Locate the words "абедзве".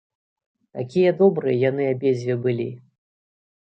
1.93-2.43